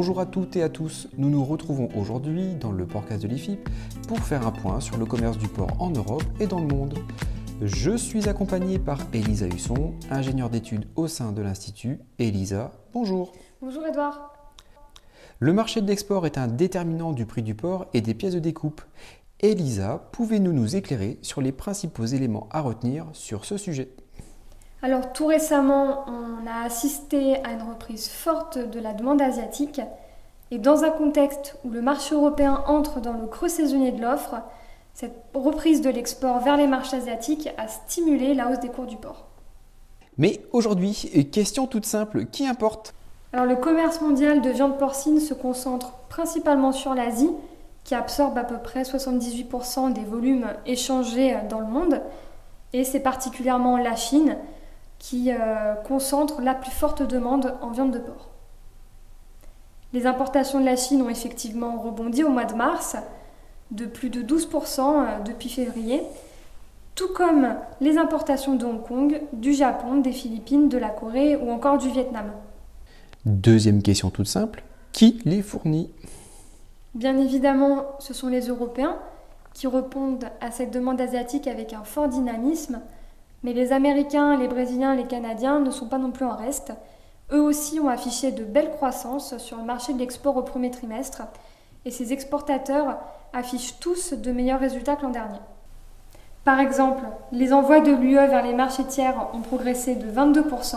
Bonjour 0.00 0.20
à 0.20 0.26
toutes 0.26 0.54
et 0.54 0.62
à 0.62 0.68
tous, 0.68 1.08
nous 1.18 1.28
nous 1.28 1.44
retrouvons 1.44 1.88
aujourd'hui 1.96 2.54
dans 2.54 2.70
le 2.70 2.86
podcast 2.86 3.20
de 3.20 3.26
l'IFIP 3.26 3.68
pour 4.06 4.20
faire 4.20 4.46
un 4.46 4.52
point 4.52 4.78
sur 4.78 4.96
le 4.96 5.04
commerce 5.04 5.38
du 5.38 5.48
porc 5.48 5.72
en 5.80 5.90
Europe 5.90 6.22
et 6.38 6.46
dans 6.46 6.60
le 6.60 6.68
monde. 6.68 7.00
Je 7.62 7.96
suis 7.96 8.28
accompagné 8.28 8.78
par 8.78 9.00
Elisa 9.12 9.48
Husson, 9.48 9.94
ingénieure 10.08 10.50
d'études 10.50 10.86
au 10.94 11.08
sein 11.08 11.32
de 11.32 11.42
l'Institut. 11.42 11.98
Elisa, 12.20 12.70
bonjour. 12.94 13.32
Bonjour 13.60 13.84
Edouard. 13.86 14.34
Le 15.40 15.52
marché 15.52 15.80
de 15.80 15.88
l'export 15.88 16.26
est 16.26 16.38
un 16.38 16.46
déterminant 16.46 17.10
du 17.10 17.26
prix 17.26 17.42
du 17.42 17.56
porc 17.56 17.86
et 17.92 18.00
des 18.00 18.14
pièces 18.14 18.34
de 18.34 18.38
découpe. 18.38 18.82
Elisa, 19.40 20.08
pouvez-vous 20.12 20.52
nous 20.52 20.76
éclairer 20.76 21.18
sur 21.22 21.40
les 21.40 21.50
principaux 21.50 22.06
éléments 22.06 22.48
à 22.52 22.60
retenir 22.60 23.06
sur 23.14 23.44
ce 23.44 23.56
sujet? 23.56 23.96
Alors 24.82 25.12
tout 25.12 25.26
récemment, 25.26 26.04
on 26.06 26.46
a 26.46 26.64
assisté 26.64 27.36
à 27.44 27.52
une 27.52 27.68
reprise 27.68 28.08
forte 28.08 28.58
de 28.58 28.80
la 28.80 28.92
demande 28.92 29.20
asiatique. 29.20 29.80
Et 30.50 30.58
dans 30.58 30.84
un 30.84 30.90
contexte 30.90 31.56
où 31.64 31.70
le 31.70 31.82
marché 31.82 32.14
européen 32.14 32.62
entre 32.66 33.00
dans 33.00 33.12
le 33.12 33.26
creux 33.26 33.48
saisonnier 33.48 33.92
de 33.92 34.00
l'offre, 34.00 34.36
cette 34.94 35.24
reprise 35.34 35.80
de 35.80 35.90
l'export 35.90 36.40
vers 36.40 36.56
les 36.56 36.66
marchés 36.66 36.96
asiatiques 36.96 37.50
a 37.58 37.68
stimulé 37.68 38.34
la 38.34 38.48
hausse 38.48 38.60
des 38.60 38.68
cours 38.68 38.86
du 38.86 38.96
porc. 38.96 39.26
Mais 40.16 40.40
aujourd'hui, 40.52 41.28
question 41.32 41.66
toute 41.66 41.86
simple, 41.86 42.26
qui 42.26 42.46
importe? 42.46 42.94
Alors 43.32 43.46
le 43.46 43.56
commerce 43.56 44.00
mondial 44.00 44.40
de 44.40 44.50
viande 44.50 44.78
porcine 44.78 45.20
se 45.20 45.34
concentre 45.34 45.92
principalement 46.08 46.72
sur 46.72 46.94
l'Asie, 46.94 47.30
qui 47.84 47.94
absorbe 47.94 48.36
à 48.38 48.44
peu 48.44 48.58
près 48.58 48.82
78% 48.82 49.92
des 49.92 50.04
volumes 50.04 50.46
échangés 50.66 51.36
dans 51.48 51.60
le 51.60 51.66
monde, 51.66 52.00
et 52.72 52.84
c'est 52.84 53.00
particulièrement 53.00 53.76
la 53.76 53.96
Chine 53.96 54.36
qui 54.98 55.30
euh, 55.30 55.74
concentre 55.86 56.40
la 56.40 56.54
plus 56.54 56.70
forte 56.70 57.02
demande 57.02 57.54
en 57.62 57.70
viande 57.70 57.92
de 57.92 57.98
porc. 57.98 58.30
Les 59.92 60.06
importations 60.06 60.60
de 60.60 60.64
la 60.64 60.76
Chine 60.76 61.02
ont 61.02 61.08
effectivement 61.08 61.78
rebondi 61.80 62.24
au 62.24 62.28
mois 62.28 62.44
de 62.44 62.54
mars 62.54 62.96
de 63.70 63.86
plus 63.86 64.10
de 64.10 64.22
12% 64.22 64.80
euh, 64.80 65.20
depuis 65.24 65.48
février, 65.48 66.02
tout 66.94 67.12
comme 67.14 67.54
les 67.80 67.96
importations 67.96 68.56
de 68.56 68.64
Hong 68.64 68.82
Kong, 68.82 69.20
du 69.32 69.52
Japon, 69.52 69.98
des 69.98 70.12
Philippines, 70.12 70.68
de 70.68 70.78
la 70.78 70.90
Corée 70.90 71.36
ou 71.36 71.50
encore 71.50 71.78
du 71.78 71.88
Vietnam. 71.90 72.32
Deuxième 73.24 73.82
question 73.82 74.10
toute 74.10 74.26
simple, 74.26 74.62
qui 74.92 75.20
les 75.24 75.42
fournit? 75.42 75.90
Bien 76.94 77.16
évidemment, 77.18 77.84
ce 77.98 78.14
sont 78.14 78.28
les 78.28 78.48
Européens 78.48 78.96
qui 79.54 79.66
répondent 79.66 80.24
à 80.40 80.50
cette 80.50 80.72
demande 80.72 81.00
asiatique 81.00 81.46
avec 81.46 81.72
un 81.72 81.84
fort 81.84 82.08
dynamisme 82.08 82.80
mais 83.42 83.52
les 83.52 83.72
Américains, 83.72 84.36
les 84.36 84.48
Brésiliens, 84.48 84.94
les 84.94 85.06
Canadiens 85.06 85.60
ne 85.60 85.70
sont 85.70 85.86
pas 85.86 85.98
non 85.98 86.10
plus 86.10 86.24
en 86.24 86.36
reste. 86.36 86.72
Eux 87.30 87.40
aussi 87.40 87.78
ont 87.78 87.88
affiché 87.88 88.32
de 88.32 88.44
belles 88.44 88.70
croissances 88.70 89.36
sur 89.38 89.58
le 89.58 89.64
marché 89.64 89.92
de 89.92 89.98
l'export 89.98 90.36
au 90.36 90.42
premier 90.42 90.70
trimestre, 90.70 91.22
et 91.84 91.90
ces 91.90 92.12
exportateurs 92.12 92.98
affichent 93.32 93.78
tous 93.80 94.14
de 94.14 94.32
meilleurs 94.32 94.60
résultats 94.60 94.96
que 94.96 95.02
l'an 95.02 95.10
dernier. 95.10 95.38
Par 96.44 96.60
exemple, 96.60 97.04
les 97.30 97.52
envois 97.52 97.80
de 97.80 97.92
l'UE 97.92 98.14
vers 98.14 98.42
les 98.42 98.54
marchés 98.54 98.84
tiers 98.84 99.28
ont 99.34 99.40
progressé 99.40 99.94
de 99.94 100.10
22% 100.10 100.76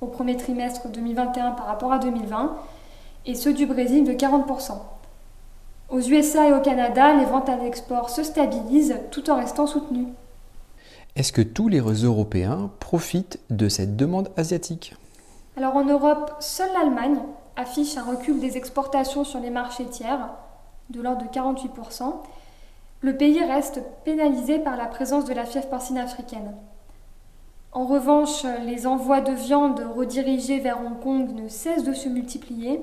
au 0.00 0.06
premier 0.06 0.36
trimestre 0.36 0.88
2021 0.88 1.50
par 1.52 1.66
rapport 1.66 1.92
à 1.92 1.98
2020, 1.98 2.56
et 3.26 3.34
ceux 3.34 3.52
du 3.52 3.66
Brésil 3.66 4.04
de 4.04 4.12
40%. 4.12 4.72
Aux 5.90 6.00
USA 6.00 6.48
et 6.48 6.52
au 6.52 6.60
Canada, 6.60 7.12
les 7.14 7.24
ventes 7.24 7.48
à 7.48 7.56
l'export 7.56 8.08
se 8.08 8.22
stabilisent 8.22 8.98
tout 9.10 9.28
en 9.28 9.36
restant 9.36 9.66
soutenues. 9.66 10.06
Est-ce 11.16 11.32
que 11.32 11.42
tous 11.42 11.68
les 11.68 11.80
Européens 11.80 12.70
profitent 12.78 13.40
de 13.50 13.68
cette 13.68 13.96
demande 13.96 14.30
asiatique? 14.36 14.94
Alors 15.56 15.74
en 15.76 15.84
Europe, 15.84 16.36
seule 16.38 16.72
l'Allemagne 16.72 17.18
affiche 17.56 17.96
un 17.96 18.04
recul 18.04 18.38
des 18.38 18.56
exportations 18.56 19.24
sur 19.24 19.40
les 19.40 19.50
marchés 19.50 19.86
tiers 19.86 20.30
de 20.90 21.00
l'ordre 21.02 21.22
de 21.22 21.28
48%. 21.28 22.14
Le 23.00 23.16
pays 23.16 23.42
reste 23.42 23.82
pénalisé 24.04 24.58
par 24.58 24.76
la 24.76 24.86
présence 24.86 25.24
de 25.24 25.34
la 25.34 25.46
fièvre 25.46 25.68
porcine 25.68 25.98
africaine. 25.98 26.54
En 27.72 27.86
revanche, 27.86 28.44
les 28.64 28.86
envois 28.86 29.20
de 29.20 29.32
viande 29.32 29.80
redirigés 29.96 30.60
vers 30.60 30.80
Hong 30.80 31.00
Kong 31.00 31.30
ne 31.34 31.48
cessent 31.48 31.84
de 31.84 31.92
se 31.92 32.08
multiplier. 32.08 32.80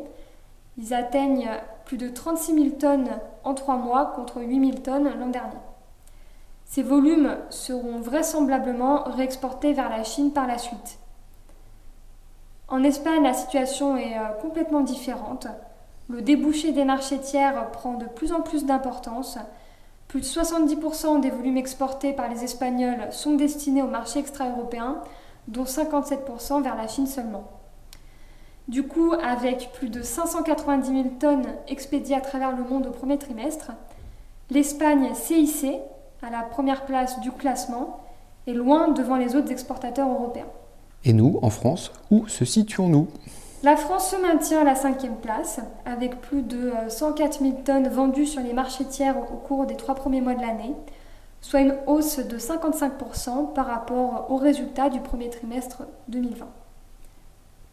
Ils 0.78 0.94
atteignent 0.94 1.50
plus 1.86 1.98
de 1.98 2.10
36 2.10 2.54
000 2.54 2.70
tonnes 2.80 3.10
en 3.44 3.54
trois 3.54 3.78
mois 3.78 4.14
contre 4.16 4.42
8 4.42 4.72
000 4.72 4.80
tonnes 4.80 5.12
l'an 5.18 5.28
dernier. 5.28 5.58
Ces 6.78 6.84
volumes 6.84 7.36
seront 7.50 7.98
vraisemblablement 7.98 9.02
réexportés 9.06 9.74
vers 9.74 9.90
la 9.90 10.04
Chine 10.04 10.32
par 10.32 10.46
la 10.46 10.60
suite. 10.60 11.00
En 12.68 12.84
Espagne, 12.84 13.24
la 13.24 13.34
situation 13.34 13.98
est 13.98 14.16
euh, 14.16 14.28
complètement 14.44 14.82
différente. 14.82 15.48
Le 16.08 16.22
débouché 16.22 16.74
des 16.74 16.86
marchés 16.86 17.18
tiers 17.18 17.72
prend 17.72 17.96
de 17.96 18.06
plus 18.06 18.32
en 18.32 18.42
plus 18.42 18.66
d'importance. 18.66 19.40
Plus 20.08 20.20
de 20.20 20.26
70% 20.26 21.20
des 21.20 21.32
volumes 21.32 21.58
exportés 21.58 22.14
par 22.14 22.30
les 22.30 22.44
Espagnols 22.44 23.08
sont 23.10 23.34
destinés 23.34 23.82
au 23.82 23.88
marché 23.88 24.20
extra-européen, 24.20 25.02
dont 25.48 25.64
57% 25.64 26.62
vers 26.62 26.76
la 26.76 26.88
Chine 26.88 27.08
seulement. 27.08 27.46
Du 28.68 28.84
coup, 28.84 29.14
avec 29.14 29.72
plus 29.74 29.90
de 29.90 30.04
590 30.04 30.88
000 30.88 31.04
tonnes 31.20 31.48
expédiées 31.68 32.18
à 32.18 32.22
travers 32.22 32.56
le 32.56 32.64
monde 32.64 32.86
au 32.86 32.92
premier 32.92 33.18
trimestre, 33.18 33.72
l'Espagne 34.52 35.16
CIC 35.16 35.66
à 36.22 36.30
la 36.30 36.42
première 36.42 36.86
place 36.86 37.20
du 37.20 37.32
classement 37.32 38.00
et 38.48 38.54
loin 38.54 38.90
devant 38.90 39.18
les 39.18 39.36
autres 39.36 39.52
exportateurs 39.52 40.10
européens. 40.10 40.48
Et 41.04 41.14
nous, 41.14 41.40
en 41.42 41.50
France, 41.50 41.92
où 42.12 42.28
se 42.28 42.46
situons-nous? 42.46 43.08
La 43.64 43.76
France 43.76 44.12
se 44.12 44.16
maintient 44.16 44.62
à 44.62 44.64
la 44.64 44.76
cinquième 44.76 45.18
place, 45.18 45.60
avec 45.86 46.22
plus 46.22 46.44
de 46.44 46.72
104 46.90 47.38
euh, 47.42 47.46
000 47.46 47.58
tonnes 47.66 47.90
vendues 47.90 48.26
sur 48.26 48.42
les 48.42 48.54
marchés 48.54 48.86
tiers 48.86 49.18
au 49.18 49.38
cours 49.38 49.66
des 49.66 49.76
trois 49.76 49.96
premiers 49.96 50.22
mois 50.22 50.36
de 50.36 50.42
l'année, 50.42 50.76
soit 51.42 51.62
une 51.62 51.76
hausse 51.88 52.20
de 52.20 52.38
55% 52.38 53.54
par 53.54 53.66
rapport 53.68 54.28
aux 54.30 54.38
résultats 54.38 54.90
du 54.90 55.00
premier 55.00 55.30
trimestre 55.30 55.84
2020. 56.08 56.46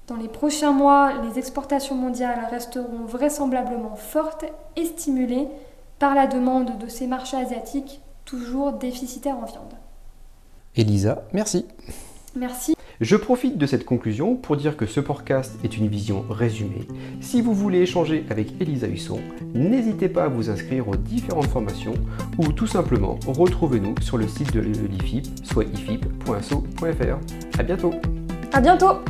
Dans 0.07 0.17
les 0.17 0.29
prochains 0.29 0.73
mois, 0.73 1.13
les 1.23 1.39
exportations 1.39 1.95
mondiales 1.95 2.47
resteront 2.51 3.05
vraisemblablement 3.07 3.97
fortes 3.97 4.45
et 4.77 4.85
stimulées 4.85 5.49
par 5.99 6.15
la 6.15 6.27
demande 6.27 6.79
de 6.79 6.89
ces 6.89 7.07
marchés 7.07 7.39
asiatiques 7.39 8.01
toujours 8.25 8.73
déficitaire 8.73 9.37
en 9.37 9.45
viande. 9.45 9.75
Elisa, 10.77 11.23
merci. 11.33 11.67
Merci. 12.37 12.75
Je 13.01 13.17
profite 13.17 13.59
de 13.59 13.67
cette 13.67 13.85
conclusion 13.85 14.37
pour 14.37 14.57
dire 14.57 14.77
que 14.77 14.87
ce 14.87 15.01
podcast 15.01 15.57
est 15.65 15.77
une 15.77 15.89
vision 15.89 16.25
résumée. 16.31 16.87
Si 17.21 17.41
vous 17.41 17.55
voulez 17.55 17.81
échanger 17.81 18.25
avec 18.31 18.61
Elisa 18.61 18.87
Husson, 18.87 19.21
n'hésitez 19.55 20.09
pas 20.09 20.25
à 20.25 20.29
vous 20.29 20.51
inscrire 20.51 20.89
aux 20.89 20.97
différentes 20.97 21.49
formations 21.49 21.95
ou 22.39 22.53
tout 22.53 22.67
simplement 22.67 23.19
retrouvez-nous 23.27 23.95
sur 24.01 24.17
le 24.17 24.29
site 24.29 24.53
de 24.53 24.61
l'IFIP, 24.61 25.27
soit 25.45 25.65
ifip.so.fr. 25.65 27.59
À 27.59 27.63
bientôt. 27.63 27.95
À 28.53 28.61
bientôt. 28.61 29.01